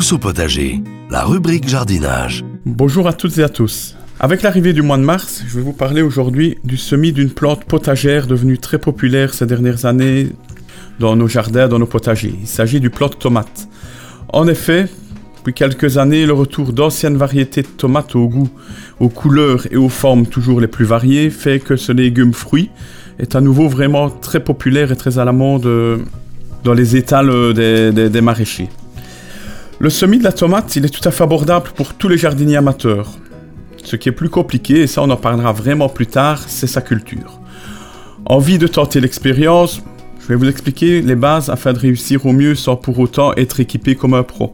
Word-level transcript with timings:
Au 0.00 0.18
potager, 0.18 0.82
la 1.10 1.24
rubrique 1.24 1.68
jardinage. 1.68 2.42
Bonjour 2.64 3.06
à 3.06 3.12
toutes 3.12 3.36
et 3.38 3.44
à 3.44 3.48
tous. 3.48 3.96
Avec 4.18 4.42
l'arrivée 4.42 4.72
du 4.72 4.82
mois 4.82 4.96
de 4.96 5.02
mars, 5.02 5.44
je 5.46 5.56
vais 5.56 5.62
vous 5.62 5.74
parler 5.74 6.00
aujourd'hui 6.00 6.56
du 6.64 6.78
semis 6.78 7.12
d'une 7.12 7.30
plante 7.30 7.64
potagère 7.64 8.26
devenue 8.26 8.58
très 8.58 8.78
populaire 8.78 9.34
ces 9.34 9.46
dernières 9.46 9.84
années 9.84 10.30
dans 10.98 11.14
nos 11.16 11.28
jardins, 11.28 11.68
dans 11.68 11.78
nos 11.78 11.86
potagers. 11.86 12.34
Il 12.40 12.48
s'agit 12.48 12.80
du 12.80 12.88
plant 12.88 13.08
de 13.08 13.14
tomate. 13.14 13.68
En 14.32 14.48
effet, 14.48 14.88
depuis 15.36 15.52
quelques 15.52 15.98
années, 15.98 16.24
le 16.24 16.32
retour 16.32 16.72
d'anciennes 16.72 17.18
variétés 17.18 17.62
de 17.62 17.68
tomates 17.68 18.16
au 18.16 18.26
goût, 18.26 18.48
aux 19.00 19.10
couleurs 19.10 19.66
et 19.70 19.76
aux 19.76 19.90
formes 19.90 20.26
toujours 20.26 20.60
les 20.60 20.68
plus 20.68 20.86
variées 20.86 21.30
fait 21.30 21.60
que 21.60 21.76
ce 21.76 21.92
légume 21.92 22.32
fruit 22.32 22.70
est 23.18 23.36
à 23.36 23.40
nouveau 23.40 23.68
vraiment 23.68 24.08
très 24.08 24.40
populaire 24.40 24.90
et 24.90 24.96
très 24.96 25.18
à 25.18 25.24
la 25.24 25.32
mode 25.32 25.66
euh, 25.66 25.98
dans 26.64 26.74
les 26.74 26.96
étals 26.96 27.30
euh, 27.30 27.92
des 27.92 28.20
maraîchers. 28.22 28.70
Le 29.82 29.88
semis 29.88 30.18
de 30.18 30.24
la 30.24 30.32
tomate, 30.32 30.76
il 30.76 30.84
est 30.84 30.90
tout 30.90 31.08
à 31.08 31.10
fait 31.10 31.24
abordable 31.24 31.70
pour 31.74 31.94
tous 31.94 32.06
les 32.06 32.18
jardiniers 32.18 32.58
amateurs. 32.58 33.12
Ce 33.82 33.96
qui 33.96 34.10
est 34.10 34.12
plus 34.12 34.28
compliqué, 34.28 34.82
et 34.82 34.86
ça 34.86 35.00
on 35.00 35.08
en 35.08 35.16
parlera 35.16 35.54
vraiment 35.54 35.88
plus 35.88 36.06
tard, 36.06 36.44
c'est 36.48 36.66
sa 36.66 36.82
culture. 36.82 37.40
Envie 38.26 38.58
de 38.58 38.66
tenter 38.66 39.00
l'expérience 39.00 39.80
Je 40.20 40.28
vais 40.28 40.34
vous 40.34 40.50
expliquer 40.50 41.00
les 41.00 41.14
bases 41.14 41.48
afin 41.48 41.72
de 41.72 41.78
réussir 41.78 42.26
au 42.26 42.32
mieux 42.32 42.56
sans 42.56 42.76
pour 42.76 42.98
autant 42.98 43.32
être 43.36 43.58
équipé 43.58 43.94
comme 43.94 44.12
un 44.12 44.22
pro. 44.22 44.52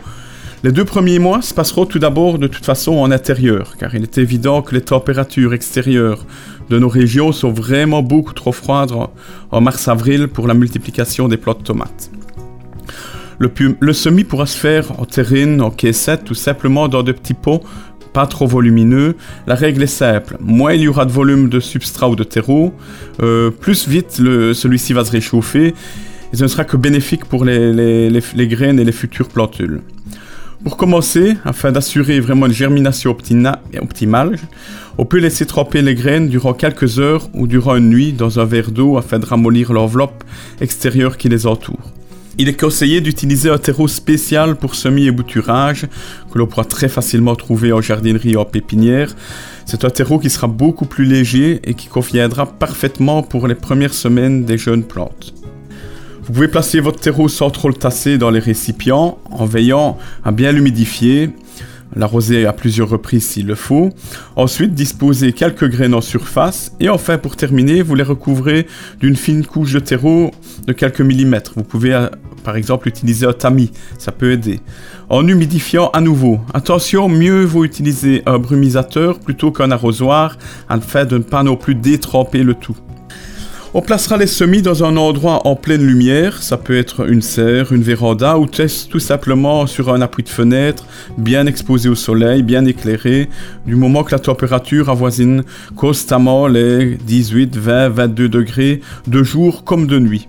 Les 0.62 0.70
deux 0.70 0.84
premiers 0.84 1.18
mois 1.18 1.42
se 1.42 1.52
passeront 1.52 1.86
tout 1.86 1.98
d'abord 1.98 2.38
de 2.38 2.46
toute 2.46 2.64
façon 2.64 2.92
en 2.92 3.10
intérieur, 3.10 3.76
car 3.80 3.96
il 3.96 4.04
est 4.04 4.18
évident 4.18 4.62
que 4.62 4.76
les 4.76 4.80
températures 4.80 5.54
extérieures 5.54 6.24
de 6.70 6.78
nos 6.78 6.88
régions 6.88 7.32
sont 7.32 7.50
vraiment 7.50 8.00
beaucoup 8.00 8.32
trop 8.32 8.52
froides 8.52 8.92
en 9.50 9.60
mars-avril 9.60 10.28
pour 10.28 10.46
la 10.46 10.54
multiplication 10.54 11.26
des 11.26 11.36
plantes 11.36 11.58
de 11.58 11.64
tomates. 11.64 12.12
Le, 13.38 13.92
semis 13.92 14.24
pourra 14.24 14.46
se 14.46 14.56
faire 14.56 14.98
en 15.00 15.04
terrine, 15.04 15.60
en 15.60 15.70
caissette 15.70 16.30
ou 16.30 16.34
simplement 16.34 16.88
dans 16.88 17.02
de 17.02 17.12
petits 17.12 17.34
pots 17.34 17.62
pas 18.12 18.26
trop 18.26 18.46
volumineux. 18.46 19.14
La 19.46 19.54
règle 19.54 19.82
est 19.82 19.86
simple. 19.86 20.38
Moins 20.40 20.72
il 20.72 20.82
y 20.82 20.88
aura 20.88 21.04
de 21.04 21.12
volume 21.12 21.50
de 21.50 21.60
substrat 21.60 22.08
ou 22.08 22.16
de 22.16 22.24
terreau, 22.24 22.72
euh, 23.22 23.50
plus 23.50 23.86
vite 23.86 24.12
celui-ci 24.12 24.94
va 24.94 25.04
se 25.04 25.10
réchauffer 25.10 25.74
et 26.32 26.36
ce 26.36 26.42
ne 26.42 26.48
sera 26.48 26.64
que 26.64 26.78
bénéfique 26.78 27.26
pour 27.26 27.44
les, 27.44 28.10
graines 28.48 28.80
et 28.80 28.84
les 28.84 28.92
futures 28.92 29.28
plantules. 29.28 29.82
Pour 30.64 30.78
commencer, 30.78 31.36
afin 31.44 31.70
d'assurer 31.70 32.18
vraiment 32.18 32.46
une 32.46 32.52
germination 32.52 33.10
optimale, 33.10 34.38
on 34.98 35.04
peut 35.04 35.18
laisser 35.18 35.44
tremper 35.44 35.82
les 35.82 35.94
graines 35.94 36.28
durant 36.28 36.54
quelques 36.54 36.98
heures 36.98 37.28
ou 37.34 37.46
durant 37.46 37.76
une 37.76 37.90
nuit 37.90 38.12
dans 38.12 38.40
un 38.40 38.44
verre 38.46 38.70
d'eau 38.70 38.96
afin 38.96 39.18
de 39.18 39.26
ramollir 39.26 39.72
l'enveloppe 39.72 40.24
extérieure 40.60 41.18
qui 41.18 41.28
les 41.28 41.46
entoure. 41.46 41.92
Il 42.38 42.50
est 42.50 42.60
conseillé 42.60 43.00
d'utiliser 43.00 43.48
un 43.48 43.56
terreau 43.56 43.88
spécial 43.88 44.56
pour 44.56 44.74
semis 44.74 45.06
et 45.06 45.10
bouturage, 45.10 45.86
que 46.30 46.38
l'on 46.38 46.46
pourra 46.46 46.66
très 46.66 46.88
facilement 46.88 47.34
trouver 47.34 47.72
en 47.72 47.80
jardinerie 47.80 48.32
et 48.32 48.36
en 48.36 48.44
pépinière. 48.44 49.14
C'est 49.64 49.86
un 49.86 49.90
terreau 49.90 50.18
qui 50.18 50.28
sera 50.28 50.46
beaucoup 50.46 50.84
plus 50.84 51.06
léger 51.06 51.60
et 51.64 51.72
qui 51.72 51.88
conviendra 51.88 52.44
parfaitement 52.44 53.22
pour 53.22 53.46
les 53.46 53.54
premières 53.54 53.94
semaines 53.94 54.44
des 54.44 54.58
jeunes 54.58 54.84
plantes. 54.84 55.32
Vous 56.24 56.32
pouvez 56.34 56.48
placer 56.48 56.80
votre 56.80 57.00
terreau 57.00 57.28
sans 57.28 57.50
trop 57.50 57.68
le 57.68 57.74
tasser 57.74 58.18
dans 58.18 58.30
les 58.30 58.40
récipients 58.40 59.16
en 59.30 59.46
veillant 59.46 59.96
à 60.22 60.30
bien 60.30 60.52
l'humidifier 60.52 61.30
l'arroser 61.94 62.46
à 62.46 62.52
plusieurs 62.52 62.88
reprises 62.88 63.26
s'il 63.26 63.46
le 63.46 63.54
faut. 63.54 63.90
Ensuite, 64.34 64.74
disposez 64.74 65.32
quelques 65.32 65.68
graines 65.68 65.94
en 65.94 66.00
surface. 66.00 66.72
Et 66.80 66.88
enfin, 66.88 67.18
pour 67.18 67.36
terminer, 67.36 67.82
vous 67.82 67.94
les 67.94 68.02
recouvrez 68.02 68.66
d'une 69.00 69.16
fine 69.16 69.46
couche 69.46 69.72
de 69.72 69.78
terreau 69.78 70.32
de 70.66 70.72
quelques 70.72 71.00
millimètres. 71.00 71.52
Vous 71.54 71.62
pouvez 71.62 71.94
par 72.46 72.56
exemple 72.56 72.86
utiliser 72.86 73.26
un 73.26 73.32
tamis, 73.32 73.72
ça 73.98 74.12
peut 74.12 74.30
aider. 74.30 74.60
En 75.08 75.26
humidifiant 75.26 75.88
à 75.88 76.00
nouveau. 76.00 76.38
Attention, 76.54 77.08
mieux 77.08 77.44
vaut 77.44 77.64
utiliser 77.64 78.22
un 78.24 78.38
brumisateur 78.38 79.18
plutôt 79.18 79.50
qu'un 79.50 79.72
arrosoir 79.72 80.38
afin 80.68 81.04
de 81.04 81.18
ne 81.18 81.24
pas 81.24 81.42
non 81.42 81.56
plus 81.56 81.74
détremper 81.74 82.44
le 82.44 82.54
tout. 82.54 82.76
On 83.74 83.82
placera 83.82 84.16
les 84.16 84.28
semis 84.28 84.62
dans 84.62 84.84
un 84.84 84.96
endroit 84.96 85.44
en 85.44 85.56
pleine 85.56 85.84
lumière, 85.84 86.40
ça 86.40 86.56
peut 86.56 86.78
être 86.78 87.10
une 87.10 87.20
serre, 87.20 87.72
une 87.72 87.82
véranda 87.82 88.38
ou 88.38 88.46
tout 88.46 89.00
simplement 89.00 89.66
sur 89.66 89.92
un 89.92 90.00
appui 90.00 90.22
de 90.22 90.28
fenêtre, 90.28 90.86
bien 91.18 91.46
exposé 91.46 91.88
au 91.88 91.96
soleil, 91.96 92.44
bien 92.44 92.64
éclairé, 92.64 93.28
du 93.66 93.74
moment 93.74 94.04
que 94.04 94.12
la 94.12 94.20
température 94.20 94.88
avoisine 94.88 95.42
constamment 95.74 96.46
les 96.46 96.94
18, 96.94 97.56
20, 97.56 97.88
22 97.88 98.28
degrés 98.28 98.80
de 99.08 99.22
jour 99.24 99.64
comme 99.64 99.88
de 99.88 99.98
nuit. 99.98 100.28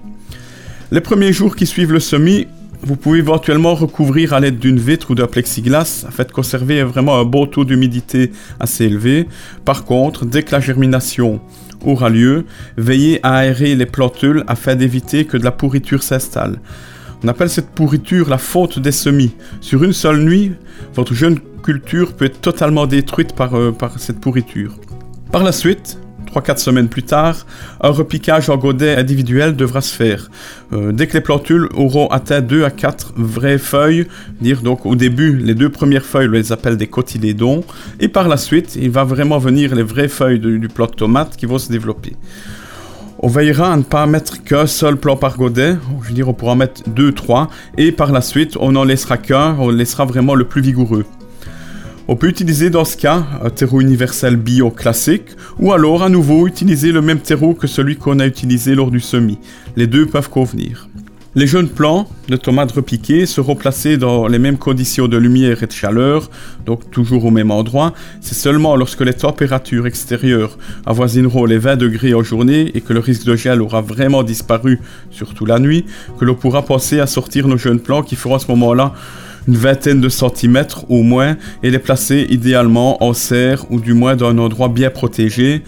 Les 0.89 1.01
premiers 1.01 1.33
jours 1.33 1.57
qui 1.57 1.65
suivent 1.65 1.91
le 1.91 1.99
semis, 1.99 2.47
vous 2.81 2.95
pouvez 2.95 3.19
éventuellement 3.19 3.75
recouvrir 3.75 4.31
à 4.31 4.39
l'aide 4.39 4.57
d'une 4.57 4.79
vitre 4.79 5.11
ou 5.11 5.15
d'un 5.15 5.27
plexiglas 5.27 6.05
afin 6.07 6.23
de 6.23 6.31
conserver 6.31 6.81
vraiment 6.83 7.19
un 7.19 7.25
bon 7.25 7.45
taux 7.45 7.65
d'humidité 7.65 8.31
assez 8.61 8.85
élevé. 8.85 9.27
Par 9.65 9.83
contre, 9.83 10.25
dès 10.25 10.43
que 10.43 10.53
la 10.53 10.61
germination 10.61 11.41
aura 11.83 12.09
lieu, 12.09 12.45
veillez 12.77 13.19
à 13.21 13.35
aérer 13.39 13.75
les 13.75 13.85
plantules 13.85 14.45
afin 14.47 14.75
d'éviter 14.75 15.25
que 15.25 15.35
de 15.35 15.43
la 15.43 15.51
pourriture 15.51 16.03
s'installe. 16.03 16.57
On 17.21 17.27
appelle 17.27 17.49
cette 17.49 17.71
pourriture 17.71 18.29
la 18.29 18.37
faute 18.37 18.79
des 18.79 18.93
semis. 18.93 19.35
Sur 19.59 19.83
une 19.83 19.91
seule 19.91 20.21
nuit, 20.21 20.53
votre 20.95 21.13
jeune 21.13 21.39
culture 21.63 22.13
peut 22.13 22.25
être 22.25 22.39
totalement 22.39 22.87
détruite 22.87 23.33
par, 23.33 23.55
euh, 23.55 23.73
par 23.73 23.99
cette 23.99 24.21
pourriture. 24.21 24.77
Par 25.33 25.43
la 25.43 25.51
suite, 25.51 25.99
3-4 26.27 26.57
semaines 26.57 26.89
plus 26.89 27.03
tard, 27.03 27.45
un 27.81 27.89
repiquage 27.89 28.49
en 28.49 28.57
godet 28.57 28.95
individuel 28.95 29.55
devra 29.55 29.81
se 29.81 29.93
faire. 29.93 30.29
Euh, 30.73 30.91
dès 30.91 31.07
que 31.07 31.13
les 31.13 31.21
plantules 31.21 31.67
auront 31.75 32.07
atteint 32.07 32.41
2 32.41 32.63
à 32.63 32.69
4 32.69 33.13
vraies 33.15 33.57
feuilles, 33.57 34.07
dire 34.41 34.61
donc 34.61 34.85
au 34.85 34.95
début, 34.95 35.37
les 35.37 35.55
deux 35.55 35.69
premières 35.69 36.05
feuilles, 36.05 36.27
on 36.27 36.33
les 36.33 36.51
appelle 36.51 36.77
des 36.77 36.87
cotylédons, 36.87 37.63
et 37.99 38.07
par 38.07 38.27
la 38.27 38.37
suite, 38.37 38.77
il 38.79 38.91
va 38.91 39.03
vraiment 39.03 39.39
venir 39.39 39.73
les 39.75 39.83
vraies 39.83 40.07
feuilles 40.07 40.39
du 40.39 40.67
plant 40.67 40.87
de 40.87 40.91
tomate 40.91 41.35
qui 41.37 41.45
vont 41.45 41.59
se 41.59 41.71
développer. 41.71 42.13
On 43.19 43.27
veillera 43.27 43.73
à 43.73 43.77
ne 43.77 43.83
pas 43.83 44.05
mettre 44.05 44.43
qu'un 44.43 44.67
seul 44.67 44.95
plant 44.95 45.15
par 45.15 45.37
godet, 45.37 45.75
je 46.03 46.07
veux 46.07 46.13
dire 46.13 46.29
on 46.29 46.33
pourra 46.33 46.53
mettre 46.53 46.83
2-3, 46.87 47.47
et 47.77 47.91
par 47.91 48.11
la 48.11 48.21
suite 48.21 48.55
on 48.59 48.73
n'en 48.73 48.83
laissera 48.83 49.17
qu'un, 49.17 49.55
on 49.59 49.69
laissera 49.69 50.05
vraiment 50.05 50.35
le 50.35 50.45
plus 50.45 50.61
vigoureux. 50.61 51.05
On 52.09 52.15
peut 52.15 52.29
utiliser 52.29 52.69
dans 52.69 52.85
ce 52.85 52.95
cas 52.95 53.25
un 53.43 53.49
terreau 53.49 53.81
universel 53.81 54.37
bio 54.37 54.71
classique 54.71 55.35
ou 55.59 55.73
alors 55.73 56.03
à 56.03 56.09
nouveau 56.09 56.47
utiliser 56.47 56.93
le 56.93 57.01
même 57.01 57.19
terreau 57.19 57.53
que 57.53 57.67
celui 57.67 57.97
qu'on 57.97 58.19
a 58.19 58.25
utilisé 58.25 58.75
lors 58.75 58.91
du 58.91 59.01
semis. 59.01 59.39
Les 59.75 59.87
deux 59.87 60.05
peuvent 60.05 60.29
convenir. 60.29 60.87
Les 61.35 61.47
jeunes 61.47 61.67
plants 61.67 62.07
de 62.29 62.37
tomates 62.37 62.71
repiquées 62.71 63.25
seront 63.25 63.55
placés 63.55 63.97
dans 63.97 64.27
les 64.27 64.39
mêmes 64.39 64.57
conditions 64.57 65.09
de 65.09 65.17
lumière 65.17 65.61
et 65.61 65.67
de 65.67 65.71
chaleur, 65.73 66.31
donc 66.65 66.89
toujours 66.91 67.25
au 67.25 67.29
même 67.29 67.51
endroit. 67.51 67.93
C'est 68.21 68.35
seulement 68.35 68.77
lorsque 68.77 69.01
les 69.01 69.13
températures 69.13 69.85
extérieures 69.85 70.57
avoisineront 70.85 71.43
les 71.43 71.57
20 71.57 71.75
degrés 71.75 72.13
en 72.13 72.23
journée 72.23 72.71
et 72.73 72.79
que 72.79 72.93
le 72.93 72.99
risque 72.99 73.25
de 73.25 73.35
gel 73.35 73.61
aura 73.61 73.81
vraiment 73.81 74.23
disparu, 74.23 74.79
surtout 75.11 75.45
la 75.45 75.59
nuit, 75.59 75.85
que 76.17 76.23
l'on 76.23 76.35
pourra 76.35 76.63
penser 76.63 77.01
à 77.01 77.05
sortir 77.05 77.49
nos 77.49 77.57
jeunes 77.57 77.81
plants 77.81 78.01
qui 78.01 78.15
feront 78.15 78.35
à 78.35 78.39
ce 78.39 78.47
moment-là 78.47 78.93
une 79.47 79.55
vingtaine 79.55 80.01
de 80.01 80.09
centimètres 80.09 80.89
au 80.89 81.03
moins 81.03 81.37
et 81.63 81.71
les 81.71 81.79
placer 81.79 82.27
idéalement 82.29 83.03
en 83.03 83.13
serre 83.13 83.65
ou 83.71 83.79
du 83.79 83.93
moins 83.93 84.15
dans 84.15 84.29
un 84.29 84.37
endroit 84.37 84.69
bien 84.69 84.89
protégé, 84.89 85.63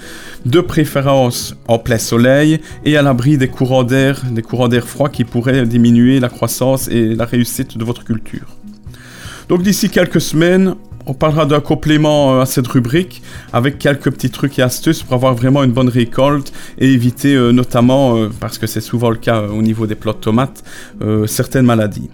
de 0.45 0.59
préférence 0.59 1.55
en 1.67 1.79
plein 1.79 1.97
soleil 1.97 2.59
et 2.85 2.97
à 2.97 3.01
l'abri 3.01 3.37
des 3.37 3.47
courants 3.47 3.83
d'air, 3.83 4.23
des 4.31 4.41
courants 4.41 4.67
d'air 4.67 4.87
froid 4.87 5.09
qui 5.09 5.23
pourraient 5.23 5.65
diminuer 5.65 6.19
la 6.19 6.29
croissance 6.29 6.87
et 6.87 7.15
la 7.15 7.25
réussite 7.25 7.77
de 7.77 7.83
votre 7.83 8.03
culture. 8.03 8.47
Donc 9.47 9.63
d'ici 9.63 9.89
quelques 9.89 10.21
semaines, 10.21 10.75
on 11.09 11.13
parlera 11.15 11.45
d'un 11.47 11.59
complément 11.59 12.35
euh, 12.35 12.41
à 12.41 12.45
cette 12.45 12.67
rubrique 12.67 13.23
avec 13.51 13.79
quelques 13.79 14.11
petits 14.11 14.29
trucs 14.29 14.59
et 14.59 14.61
astuces 14.61 15.01
pour 15.01 15.15
avoir 15.15 15.33
vraiment 15.33 15.63
une 15.63 15.71
bonne 15.71 15.89
récolte 15.89 16.53
et 16.77 16.91
éviter 16.91 17.33
euh, 17.33 17.51
notamment, 17.51 18.15
euh, 18.15 18.29
parce 18.39 18.59
que 18.59 18.67
c'est 18.67 18.81
souvent 18.81 19.09
le 19.09 19.17
cas 19.17 19.41
au 19.41 19.61
niveau 19.63 19.87
des 19.87 19.95
plots 19.95 20.13
de 20.13 20.17
tomates, 20.17 20.63
certaines 21.25 21.65
maladies. 21.65 22.09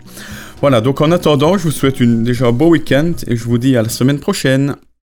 Voilà, 0.66 0.82
donc 0.82 1.00
en 1.00 1.12
attendant, 1.12 1.60
je 1.60 1.66
vous 1.66 1.72
souhaite 1.72 2.00
une, 2.00 2.24
déjà 2.24 2.48
un 2.48 2.52
beau 2.52 2.70
week-end 2.70 3.12
et 3.28 3.36
je 3.36 3.44
vous 3.44 3.60
dis 3.60 3.78
à 3.78 3.84
la 3.84 3.90
semaine 3.90 4.20
prochaine. 4.20 4.78